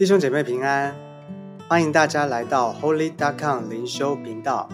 [0.00, 0.96] 弟兄姐妹平安，
[1.68, 4.66] 欢迎大家来到 Holy d o c o m 灵修频道。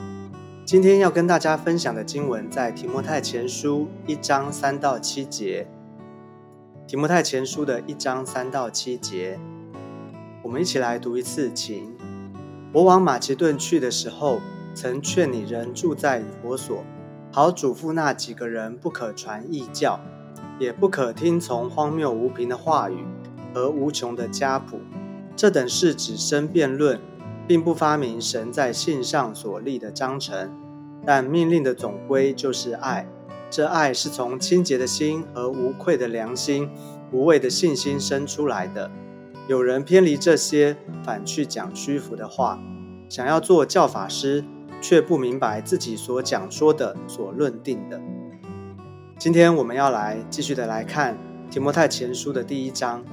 [0.65, 5.67] 今天要跟大家分享的经文在提摩太前书一章三到七节。
[6.87, 9.41] 提摩太前书的一章三到七节，
[10.45, 11.93] 我们一起来读一次，请。
[12.73, 14.39] 我往马其顿去的时候，
[14.77, 16.85] 曾劝你人住在以弗所，
[17.33, 19.99] 好嘱咐那几个人不可传异教，
[20.61, 23.05] 也不可听从荒谬无凭的话语
[23.53, 24.79] 和无穷的家谱。
[25.37, 26.99] 这等事只生辩论，
[27.47, 30.51] 并不发明神在信上所立的章程。
[31.05, 33.07] 但命令的总归就是爱。
[33.49, 36.69] 这爱是从清洁的心和无愧的良心、
[37.13, 38.91] 无畏的信心生出来的。
[39.47, 42.59] 有人偏离这些，反去讲虚浮的话，
[43.09, 44.45] 想要做教法师，
[44.81, 48.01] 却不明白自己所讲说的、所论定的。
[49.17, 51.17] 今天我们要来继续的来看
[51.49, 53.05] 提摩太前书的第一章。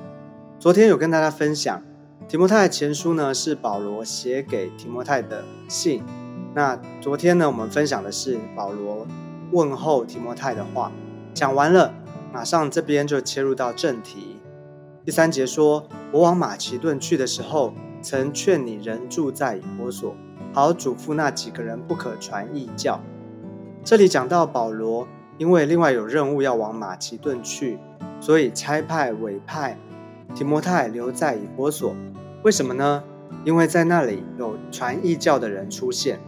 [0.57, 1.83] 昨天有跟大家分享。
[2.27, 6.03] 提摩太前书呢是保罗写给提摩太的信。
[6.55, 9.05] 那昨天呢我们分享的是保罗
[9.51, 10.91] 问候提摩太的话，
[11.33, 11.93] 讲完了，
[12.31, 14.37] 马上这边就切入到正题。
[15.05, 20.15] 第三节说：“我往马其顿去的时候，曾劝你人住在以弗所，
[20.53, 22.99] 好嘱咐那几个人不可传异教。”
[23.83, 27.77] 这里讲到保罗因为另外有任务要往马其顿去，
[28.19, 29.77] 所以差派委派
[30.35, 31.95] 提摩太留在以弗所。
[32.43, 33.03] 为什么呢？
[33.45, 36.19] 因为在那里有传异教的人出现。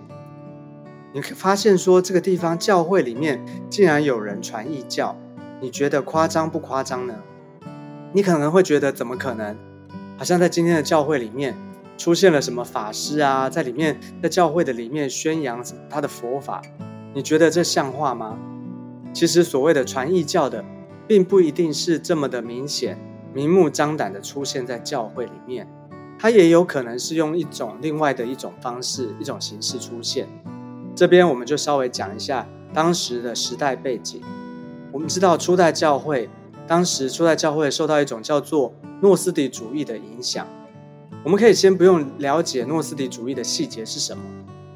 [1.13, 5.17] 你发现说这个地方教会里面竟然有人传异教，
[5.61, 7.15] 你觉得夸张不夸张呢？
[8.11, 9.55] 你可能会觉得怎么可能？
[10.17, 11.55] 好像在今天的教会里面
[11.97, 16.61] 出现了什么法师啊，在里面在教会的里面宣扬他的佛法，
[17.13, 18.37] 你觉得这像话吗？
[19.13, 20.63] 其实所谓的传异教的，
[21.07, 22.97] 并不一定是这么的明显、
[23.35, 25.67] 明目张胆的出现在教会里面。
[26.17, 30.29] 它也有可能是用一种另外的一种方式、一种形式出现。
[30.95, 34.21] 这边我们就稍微讲一下当时的时代背景。
[34.93, 36.29] 我们知道初代教会，
[36.65, 40.47] 当时初代教会受到一种叫做诺斯底主义的影响。
[41.21, 44.23] 我们可以先不用了解诺斯底主义的细节是什么，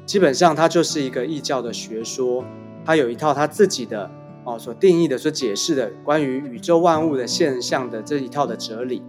[0.04, 2.44] 基本上它就是一个异教的学说，
[2.84, 4.10] 它有一套它自己的
[4.50, 9.02] 哦所定义的、所解释的关于宇宙万物的现象的这一套的哲理。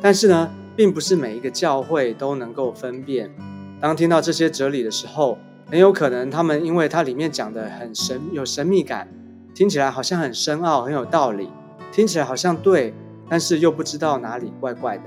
[0.00, 3.30] 但是呢，并不是每一个教会都能够分辨。
[3.80, 5.38] 当听到这些哲理的时候，
[5.70, 9.08] 很有可能他们因为它里面讲的很神，有神秘感，
[9.54, 11.48] 听起来好像很深奥，很有道理，
[11.90, 12.92] 听起来好像对，
[13.28, 15.04] 但是又不知道哪里怪怪的。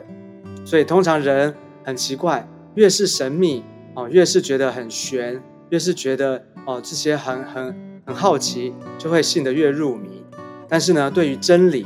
[0.66, 1.54] 所以通常人
[1.84, 3.64] 很奇怪，越是神秘
[3.96, 10.24] 哦，越是觉得很玄，越是觉得哦这些很很很好奇，就会信得越入迷。
[10.68, 11.86] 但是呢，对于真理，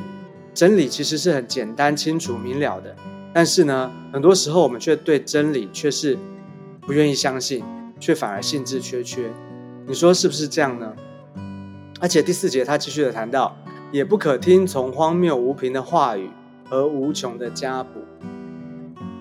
[0.53, 2.95] 真理其实是很简单、清楚、明了的。
[3.33, 6.17] 但是呢，很多时候我们却对真理却是
[6.81, 7.63] 不愿意相信，
[7.99, 9.31] 却反而兴致缺缺。
[9.85, 10.93] 你说是不是这样呢？
[12.01, 13.57] 而且第四节他继续的谈到，
[13.91, 16.29] 也不可听从荒谬无凭的话语
[16.63, 17.89] 和无穷的家谱。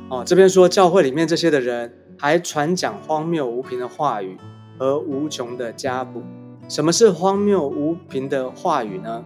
[0.09, 4.39] 哦，这边说教会里面这些的人还传讲荒谬无凭的话语
[4.79, 6.23] 和无穷的家谱。
[6.69, 9.25] 什么是荒谬无凭的话语呢？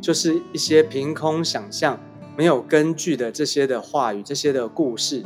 [0.00, 1.98] 就是一些凭空想象。
[2.34, 5.22] 没有根据的这些的话语，这些的故事，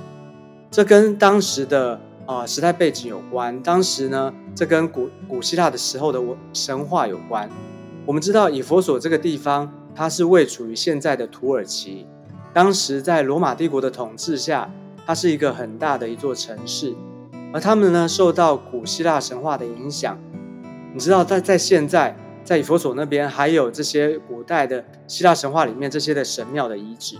[0.72, 3.62] 这跟当时的啊时代背景有关。
[3.62, 6.20] 当时呢，这跟古古希腊的时候的
[6.52, 7.48] 神话有关。
[8.04, 12.08] 我们知道以佛所这个地方，它是位处于现在的土耳其。
[12.52, 14.68] 当时在罗马帝国的统治下，
[15.06, 16.92] 它是一个很大的一座城市。
[17.56, 20.18] 而他们呢，受到古希腊神话的影响。
[20.92, 22.14] 你知道，在在现在。
[22.44, 27.16] 在以佛所那边还有这些古代的希腊神话里面这些的神庙的遗址，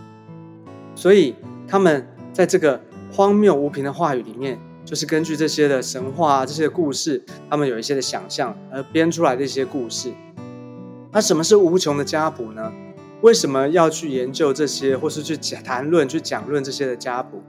[0.94, 1.34] 所以
[1.66, 10.12] 他们在这个荒谬无凭的话语里面，就是根据这些的神话这些故事，他们有一些的想象而编出来的一些故事。
[11.10, 12.72] 那什么是无穷的家谱呢？
[13.22, 17.42] 为什么要去研究这些，或是去谈论、去讲论这些的家谱？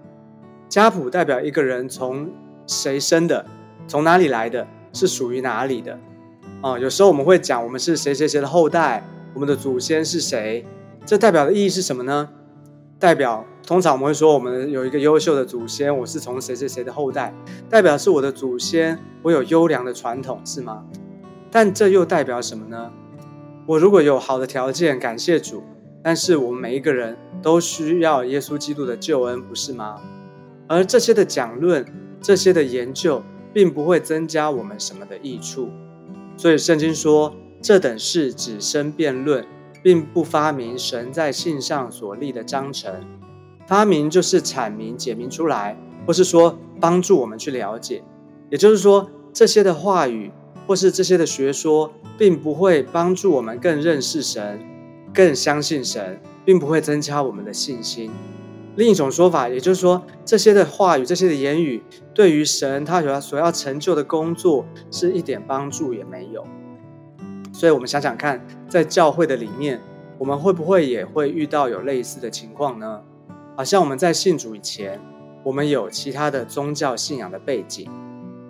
[0.68, 2.32] 家谱代表一个人从
[2.68, 3.46] 谁生的，
[3.88, 5.98] 从哪里来的，是属于哪里的。
[6.62, 9.04] 啊，有时候我们会讲我们是谁谁谁的后代，
[9.34, 10.66] 我们的祖先是谁？
[11.06, 12.30] 这代表的意义是什么呢？
[13.00, 17.34] 代表通常我们会说我们有一个优秀的祖先，我是从谁谁谁的后代，
[17.70, 20.84] 代表是我的祖先，我有优良的传统，是吗？
[21.52, 22.92] 但这又代表什么呢？
[23.68, 25.64] 我如果有好的条件，感谢主，
[26.02, 30.02] 但是我们每一个人都需要耶稣基督的救恩，不是吗？
[30.68, 31.86] 而这些的讲论，
[32.28, 35.70] 这些的研究，并不会增加我们什么的益处。
[36.36, 39.48] 所以圣经说，这等事只生辩论，
[39.82, 42.94] 并不发明神在信上所立的章程。
[43.66, 48.04] 发明就是阐明、解明出来，或是说帮助我们去了解。
[48.50, 50.30] 也就是说，这些的话语
[50.68, 54.60] 或是这些的学说，并不会帮助我们更认识神、
[55.14, 58.12] 更相信神，并不会增加我们的信心。
[58.78, 61.84] 另一种说法，也就是说，这些的话语、这些的言语，
[62.14, 66.46] 对于神他所要所要成就的工作，是一点帮助也没有。
[67.52, 69.82] 所以，我们想想看，在教会的里面，
[70.20, 73.02] 我们会不会也会遇到有类似的情况呢？
[73.56, 75.02] 好像我们在信主以前，
[75.44, 77.90] 我们有其他的宗教信仰的背景，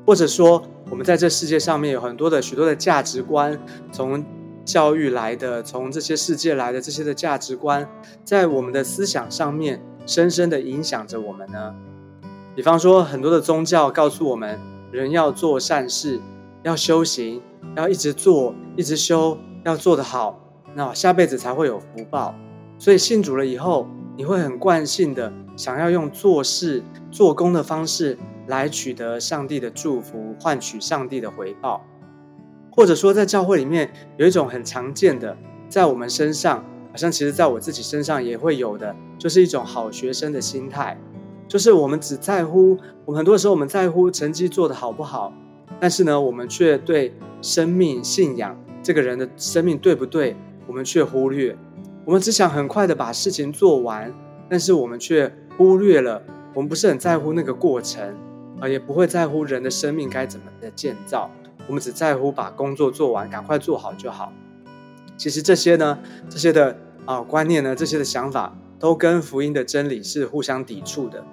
[0.06, 3.58] 或者说，我们在这世界上面有很多的许多的价值观，
[3.94, 4.22] 从
[4.66, 7.90] 教育来的，从这些世界来的这些的价值观，
[8.26, 9.82] 在我们的思想上面。
[10.08, 11.76] 深深的影响着我们呢。
[12.56, 14.60] 比方说，很多的宗教告诉我们，
[14.92, 16.20] 人要做善事，
[16.64, 17.40] 要修行，
[17.76, 20.40] 要一直做，一直修，要做得好，
[20.74, 22.34] 那下辈子才会有福报。
[22.80, 26.82] 所以信主了以后，你会很惯性的想要用做事、
[27.12, 28.18] 做工的方式
[28.48, 31.86] 来取得上帝的祝福，换取上帝的回报。
[32.72, 35.38] 或者说，在教会里面有一种很常见的，
[35.70, 36.64] 在我们身上。
[36.98, 41.00] 好像其实，在我自己身上也会有的，就是一种好学生的心态，
[41.48, 45.32] 就是我们只在乎，我们很多时候我们在乎成绩做得好不好，
[45.80, 50.36] 但是呢，我们却对生命信仰这个人的生命对不对，
[50.66, 51.56] 我们却忽略，
[52.04, 54.12] 我们只想很快的把事情做完，
[54.50, 56.24] 但是我们却忽略了，
[56.56, 58.12] 我们不是很在乎那个过程，
[58.60, 61.30] 啊，也不会在乎人的生命该怎么的建造，
[61.68, 64.34] 我们只在乎把工作做完，赶快做好就好。
[65.16, 66.76] 其实这些呢，这些的。
[67.08, 71.26] 啊，观念呢，这些的想法都跟福音的真理是互相抵触的。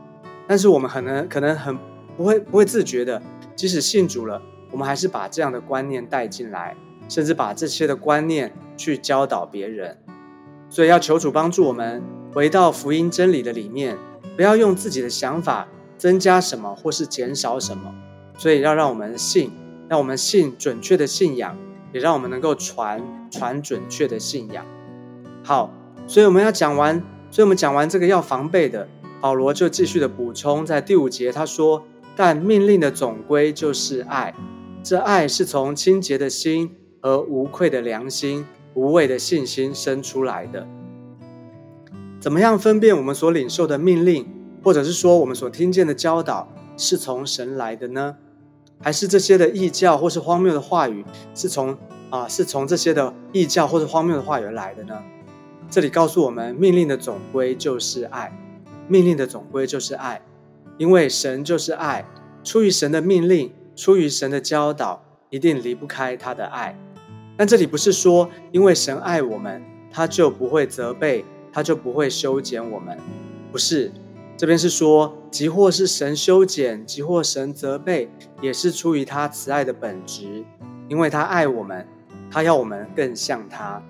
[0.46, 1.76] 但是我们可能可能很
[2.16, 3.20] 不会不会自觉的，
[3.56, 4.40] 即使信主了，
[4.70, 6.76] 我们还是把这样的观念带进来，
[7.08, 9.98] 甚至把这些的观念去教导别人。
[10.70, 12.00] 所以要求主帮助我们
[12.32, 13.98] 回到福音真理的里面，
[14.36, 15.66] 不要用自己的想法
[15.98, 17.92] 增加什么或是减少什么。
[18.38, 19.50] 所以要让我们信，
[19.88, 21.58] 让我们信准确的信仰，
[21.92, 24.64] 也让我们能够传传准确的信仰。
[25.46, 25.70] 好，
[26.06, 28.88] 所以我们要讲完，所以我们讲完这个要防备的，
[29.20, 31.84] 保罗就继续的补充，在第五节他说
[32.16, 34.34] ：“但命令的总归就是爱，
[34.82, 40.66] 这爱是从清洁的心和无愧的良心、无畏的信心生出来的。
[42.18, 44.26] 怎么样分辨我们所领受的命令，
[44.62, 46.48] 或者是说我们所听见的教导
[46.78, 48.16] 是从神来的呢？
[48.80, 51.04] 还是这些的异教或是荒谬的话语
[51.34, 51.76] 是从
[52.08, 54.94] 啊是从这些的异教或是荒谬的话语来的呢？”
[55.74, 58.32] 这里告诉我们，命令的总归就是爱。
[58.86, 60.22] 命令的总归就是爱，
[60.78, 62.06] 因为神就是爱。
[62.44, 66.78] 出于神的命令，出于神的教导，一定离不开他的爱。
[67.36, 69.60] 但这里不是说，因为神爱我们，
[69.90, 72.96] 他就不会责备，他就不会修剪我们。
[73.50, 73.90] 不是，
[74.36, 78.08] 这边是说，即或是神修剪，即或神责备，
[78.40, 80.44] 也是出于他慈爱的本质，
[80.88, 81.84] 因为他爱我们，
[82.30, 83.82] 他要我们更像他。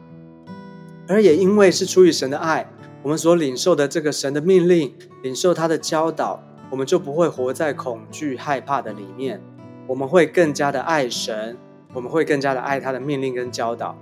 [1.06, 2.71] 而也因为是出于神的爱，
[3.03, 9.43] 我们所领受的这个神的命令，领受他的教导，我们就不会活在恐惧害怕的里面。
[9.87, 11.59] 我们会更加的爱神，
[11.93, 13.97] 我们会更加的爱他的命令跟教导。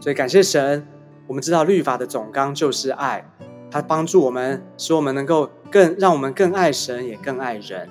[0.00, 0.86] 所以感谢神，
[1.26, 3.26] 我们知道律法的总纲就是爱，
[3.70, 7.88] 它帮助我们，使我们能够更让我们更爱神，也更爱人。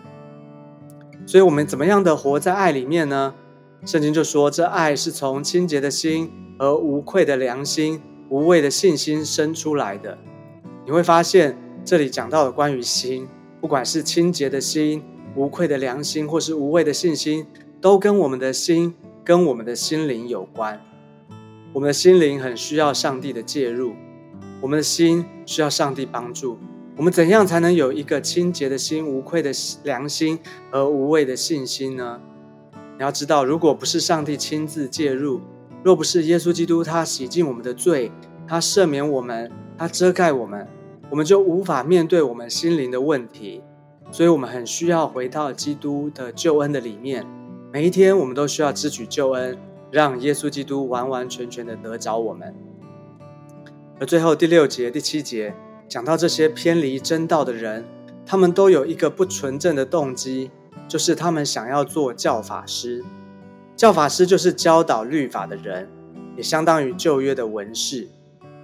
[1.26, 3.34] 所以，我们怎么样的活在爱里面呢？
[3.84, 8.00] 圣经就说，这爱是从清洁的心和无愧的良心。
[8.30, 10.18] 无畏的信心生出来的，
[10.86, 13.28] 你会发现这里讲到的关于心，
[13.62, 15.04] 不管是清洁的心、
[15.36, 17.46] 无愧的良心，或是无畏的信心，
[17.80, 20.82] 都跟我们的心、跟我们的心灵有关。
[21.74, 23.94] 我们的心灵很需要上帝的介入，
[24.62, 26.58] 我们的心需要上帝帮助。
[26.96, 29.52] 我们怎样才能有一个清洁的心、无愧的
[29.84, 30.38] 良心
[30.70, 32.22] 和无畏的信心呢？
[32.98, 35.42] 你要知道，如果不是上帝亲自介入，
[35.84, 38.12] 若不是耶稣基督，他洗净我们的罪，
[38.48, 40.66] 他赦免我们，他遮盖我们，
[41.10, 43.62] 我们就无法面对我们心灵的问题。
[44.12, 47.26] 所以，我们很需要回到基督的救恩的里面。
[47.72, 49.58] 每一天，我们都需要支取救恩，
[49.90, 52.54] 让耶稣基督完完全全的得着我们。
[54.00, 55.54] 而最后第六节、第七节
[55.88, 57.84] 讲到这些偏离真道的人，
[58.26, 60.52] 他们都有一个不纯正的动机，
[60.88, 63.04] 就是他们想要做教法师。
[63.76, 65.90] 教法师就是教导律法的人，
[66.38, 68.08] 也相当于旧约的文士。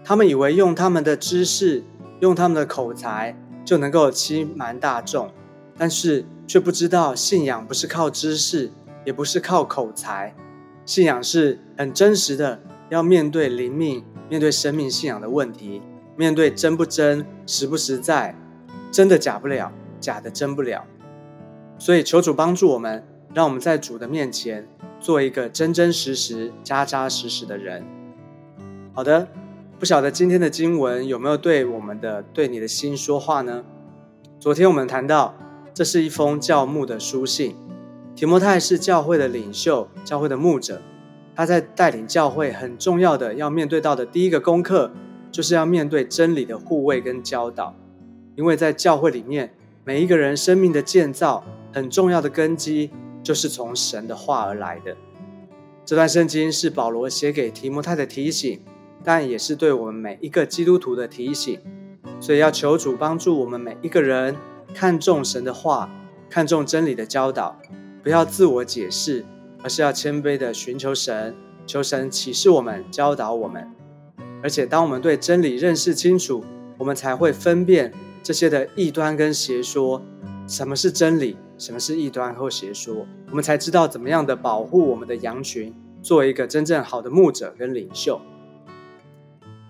[0.03, 1.83] 他们以为用他们的知识、
[2.19, 3.35] 用他们的口才
[3.65, 5.31] 就能够欺瞒大众，
[5.77, 8.71] 但是却不知道信仰不是靠知识，
[9.05, 10.35] 也不是靠口才。
[10.85, 15.81] 信仰是很真实的，要面对灵命、面对生命信仰的问题，
[16.15, 18.35] 面对真不真、实不实在，
[18.91, 20.85] 真的假不了，假的真不了。
[21.77, 24.67] 所以求主帮助我们，让我们在主的面前
[24.99, 27.85] 做一个真真实实、扎扎实实的人。
[28.93, 29.27] 好的，
[29.77, 33.63] 不晓得今天的经文有没有对我们的、对你的心说话呢？
[34.39, 35.35] 昨天我们谈到，
[35.73, 37.55] 这是一封教牧的书信。
[38.15, 40.81] 提摩太是教会的领袖，教会的牧者，
[41.35, 44.91] 他在带领教会很重要的要面对到的第一个功课，
[45.31, 47.73] 就是要面对真理的护卫跟教导。
[48.35, 49.53] 因为在教会里面，
[49.85, 52.89] 每一个人生命的建造很重要的根基，
[53.23, 54.95] 就是从神的话而来的。
[55.85, 58.61] 这段圣经是保罗写给提摩太的提醒，
[59.03, 61.59] 但也是对我们每一个基督徒的提醒。
[62.19, 64.35] 所以要求主帮助我们每一个人
[64.73, 65.89] 看重神的话，
[66.29, 67.59] 看重真理的教导。
[68.03, 69.25] 不要自我解释，
[69.63, 71.35] 而是要谦卑的寻求神，
[71.65, 73.67] 求神启示我们，教导我们。
[74.41, 76.43] 而且，当我们对真理认识清楚，
[76.77, 77.91] 我们才会分辨
[78.23, 80.01] 这些的异端跟邪说。
[80.47, 81.37] 什么是真理？
[81.59, 83.05] 什么是异端或邪说？
[83.29, 88.19] 我们才知道怎么样的保护我们的羊群，做一个真正好的牧者跟领袖。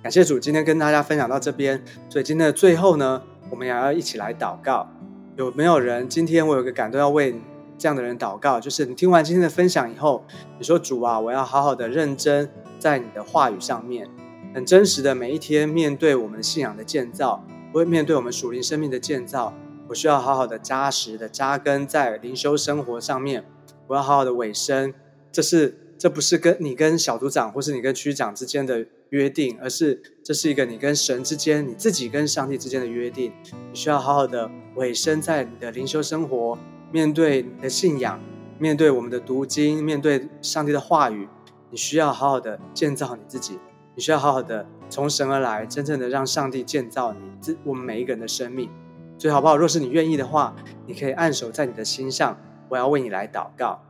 [0.01, 1.83] 感谢主，今天跟大家分享到这边。
[2.07, 4.87] 所以今天的最后呢，我们也要一起来祷告。
[5.35, 6.07] 有没有人？
[6.07, 7.35] 今天我有个感动要为。
[7.77, 10.25] 这样的人祷告，就是你听完今天的分享以后，
[10.57, 14.05] 你说主啊，我要好好的认真在你的话语上面，
[14.53, 17.41] 很真实的每一天面对我们信仰的建造，
[17.71, 19.53] 会面对我们属灵生命的建造，
[19.89, 23.43] 我需要好好的扎实的扎根在灵修生活上面，
[23.87, 24.93] 我要好好的委身。
[25.31, 33.33] 这是这不是跟你跟小组长或是你跟区长之间的约定，而是这是一个你跟神之间，你自己跟上帝之间的约定。
[33.43, 36.57] 你需要好好的委身在你的灵修生活。
[36.91, 38.19] 面对你的信仰，
[38.57, 41.27] 面对我们的读经，面对上帝的话语，
[41.69, 43.59] 你需要好好的建造你自己。
[43.95, 48.69] 你需要好好的从神而来，真正的让上帝建造你，这我们每一个人的生命。
[49.19, 49.55] 所以好不好？
[49.55, 50.55] 若是你愿意的话，
[50.87, 52.35] 你可以按手在你的心上。
[52.69, 53.81] 我要为你来祷告，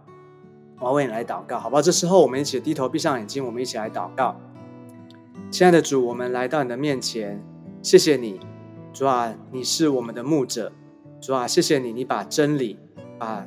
[0.79, 1.81] 我要为你来祷告，好不好？
[1.81, 4.35] 这时候我们一起低头闭上眼睛，我们一起来祷告。
[5.51, 7.43] 亲爱的主，我们来到你的面前，
[7.81, 8.39] 谢谢你，
[8.91, 10.71] 主啊，你是我们的牧者，
[11.21, 12.79] 主啊，谢谢你，你把真理。
[13.19, 13.45] 把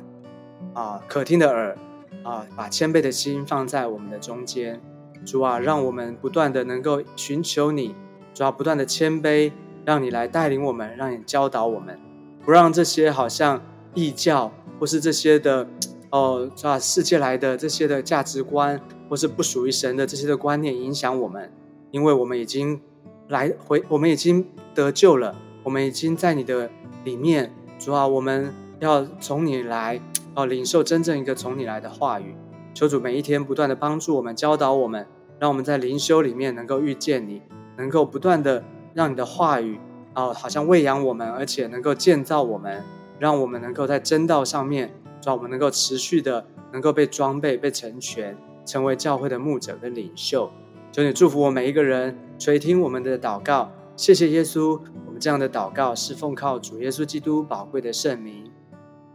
[0.75, 1.75] 啊可听的耳
[2.23, 4.79] 啊，把谦卑的心放在我们的中间，
[5.25, 7.95] 主啊，让我们不断的能够寻求你，
[8.35, 9.51] 主啊，不断的谦卑，
[9.85, 11.99] 让你来带领我们，让你教导我们，
[12.45, 13.61] 不让这些好像
[13.93, 15.67] 异教或是这些的
[16.09, 21.51] 哦，主啊，世界来的这些的价值观，或是不属于神的这些的观念影响我们，
[21.91, 22.81] 因为我们已经
[23.27, 26.69] 来回，我们已经得救了，我们已经在你的
[27.03, 28.53] 里面，主啊，我们。
[28.79, 30.01] 要从你来，
[30.35, 32.35] 哦，领受真正一个从你来的话语。
[32.73, 35.07] 求主每一天不断的帮助我们，教导我们，
[35.39, 37.41] 让我们在灵修里面能够遇见你，
[37.77, 38.61] 能够不断的
[38.93, 39.79] 让你的话语，
[40.15, 42.83] 哦，好像喂养我们，而且能够建造我们，
[43.19, 44.93] 让我们能够在真道上面，
[45.25, 50.49] 让我们能够持续的能够被装备、被成全，成为教会的牧者跟领袖。
[50.91, 53.71] 求你祝福我每一个人，垂听我们的祷告。
[53.95, 58.51] 谢谢耶稣，我们这样的祷告是奉靠主耶稣基督宝贵的圣名。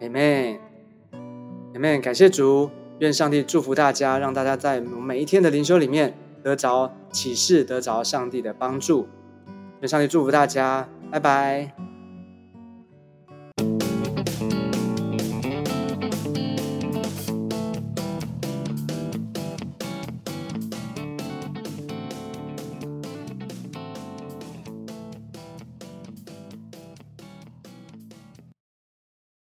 [0.00, 9.08] Amen，Amen，感谢主，愿上帝祝福大家，让大家在每一天的灵修里面得着启示，得着上帝的帮助。
[9.80, 11.88] 愿上帝祝福大家，拜拜。